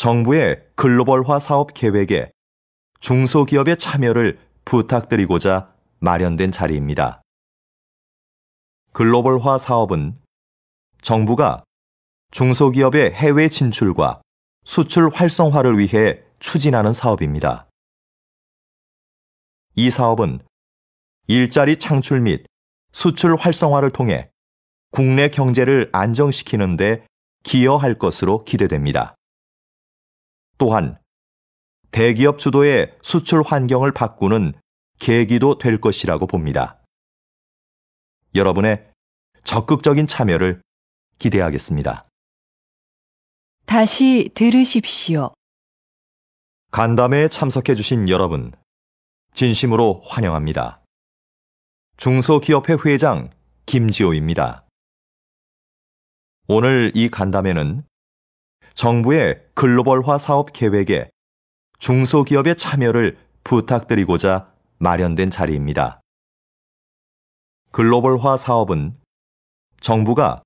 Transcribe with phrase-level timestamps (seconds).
[0.00, 2.32] 정부의 글로벌화 사업 계획에
[3.00, 7.20] 중소기업의 참여를 부탁드리고자 마련된 자리입니다.
[8.94, 10.18] 글로벌화 사업은
[11.02, 11.64] 정부가
[12.30, 14.22] 중소기업의 해외 진출과
[14.64, 17.68] 수출 활성화를 위해 추진하는 사업입니다.
[19.74, 20.40] 이 사업은
[21.26, 22.46] 일자리 창출 및
[22.90, 24.30] 수출 활성화를 통해
[24.92, 27.04] 국내 경제를 안정시키는 데
[27.42, 29.14] 기여할 것으로 기대됩니다.
[30.60, 30.98] 또한
[31.90, 34.52] 대기업 주도의 수출 환경을 바꾸는
[34.98, 36.82] 계기도 될 것이라고 봅니다.
[38.34, 38.92] 여러분의
[39.42, 40.60] 적극적인 참여를
[41.18, 42.06] 기대하겠습니다.
[43.64, 45.32] 다시 들으십시오.
[46.70, 48.52] 간담회에 참석해주신 여러분,
[49.32, 50.82] 진심으로 환영합니다.
[51.96, 53.30] 중소기업회 회장
[53.64, 54.66] 김지호입니다.
[56.48, 57.84] 오늘 이 간담회는
[58.80, 61.10] 정부의 글로벌화 사업 계획에
[61.80, 66.00] 중소기업의 참여를 부탁드리고자 마련된 자리입니다.
[67.72, 68.96] 글로벌화 사업은
[69.82, 70.42] 정부가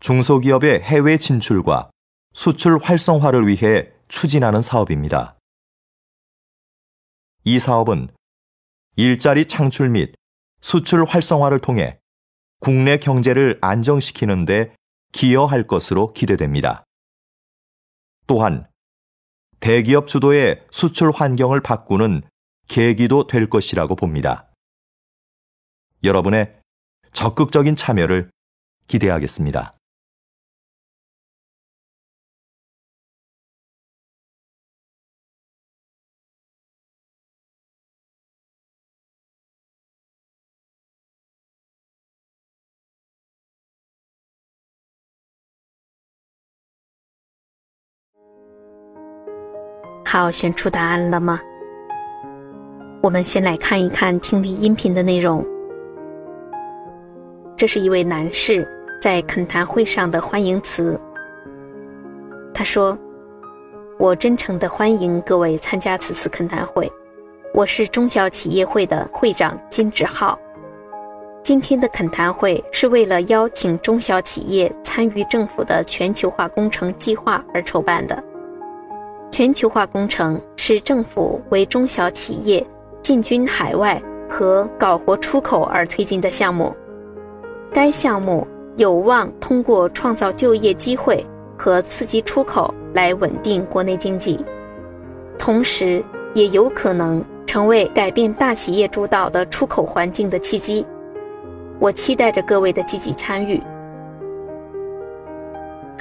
[0.00, 1.92] 중소기업의 해외 진출과
[2.34, 5.38] 수출 활성화를 위해 추진하는 사업입니다.
[7.44, 8.08] 이 사업은
[8.96, 10.16] 일자리 창출 및
[10.60, 12.00] 수출 활성화를 통해
[12.58, 14.74] 국내 경제를 안정시키는 데
[15.12, 16.82] 기여할 것으로 기대됩니다.
[18.30, 18.64] 또한
[19.58, 22.22] 대기업 주도의 수출 환경을 바꾸는
[22.68, 24.52] 계기도 될 것이라고 봅니다.
[26.04, 26.56] 여러분의
[27.12, 28.30] 적극적인 참여를
[28.86, 29.74] 기대하겠습니다.
[50.12, 51.40] “好，选出答案了吗？
[53.00, 55.46] 我们先来看一看听力音频的内容。
[57.56, 58.68] 这是一位男士
[59.00, 61.00] 在恳谈会上的欢迎词。
[62.52, 62.98] 他说
[64.00, 66.90] ：“我真诚地欢迎各位参加此次恳谈会。
[67.54, 70.36] 我是中小企业会的会长金志浩。
[71.44, 78.24] 今天的恳谈会是为了邀请中小企业参与政府的全球化工程计划而筹办的。
[79.30, 82.66] 全球化工程是政府为中小企业
[83.00, 86.74] 进军海外和搞活出口而推进的项目。
[87.72, 88.46] 该项目
[88.76, 91.24] 有望通过创造就业机会
[91.56, 94.44] 和刺激出口来稳定国内经济，
[95.38, 96.04] 同时
[96.34, 100.84] 也有可能成为改变大企业主导的出口环境的契机。
[101.78, 103.62] 我期待着各位的积极参与。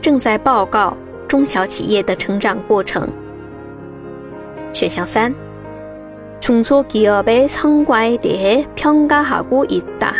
[0.00, 0.96] 正在报告
[1.28, 3.08] 中小企业的成长过程。
[4.72, 5.34] 选项三。
[6.40, 10.14] 중소기업의 성과에 대해 평가하고 있다.